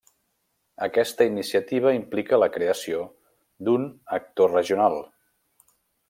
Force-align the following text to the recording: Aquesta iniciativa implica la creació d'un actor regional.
Aquesta 0.85 1.25
iniciativa 1.31 1.91
implica 1.97 2.39
la 2.43 2.49
creació 2.57 3.03
d'un 3.67 3.85
actor 4.21 4.55
regional. 4.59 4.97